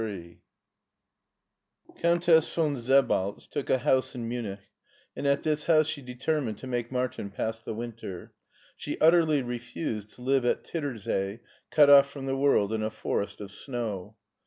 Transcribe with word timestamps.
CHAPTER 0.01 0.15
XXXIII 0.17 0.37
COUNTESS 2.01 2.53
VON 2.55 2.75
SEBALTZ 2.77 3.47
took 3.49 3.69
a 3.69 3.77
house 3.77 4.15
in 4.15 4.27
Munich, 4.27 4.71
and 5.15 5.27
at 5.27 5.43
this 5.43 5.65
house 5.65 5.85
she 5.85 6.01
determined 6.01 6.57
to 6.57 6.65
make 6.65 6.91
Martin 6.91 7.29
pass 7.29 7.61
the 7.61 7.75
winter. 7.75 8.33
She 8.75 8.99
utterly 8.99 9.43
re 9.43 9.59
fused 9.59 10.09
to 10.15 10.23
live 10.23 10.43
at 10.43 10.63
Tittersee, 10.63 11.41
cut 11.69 11.91
off 11.91 12.09
from 12.09 12.25
the 12.25 12.35
world 12.35 12.73
in 12.73 12.81
a 12.81 12.89
forest 12.89 13.39
of 13.41 13.51
snow. 13.51 14.15